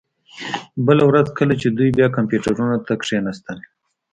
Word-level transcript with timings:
بله 0.87 1.03
ورځ 1.09 1.27
کله 1.37 1.53
چې 1.61 1.67
دوی 1.77 1.89
بیا 1.97 2.07
کمپیوټرونو 2.17 2.77
ته 2.85 2.93
کښیناستل 3.01 3.57